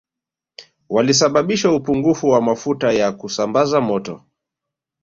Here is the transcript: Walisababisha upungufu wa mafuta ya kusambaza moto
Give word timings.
Walisababisha 0.89 1.71
upungufu 1.71 2.29
wa 2.29 2.41
mafuta 2.41 2.91
ya 2.91 3.11
kusambaza 3.11 3.81
moto 3.81 4.23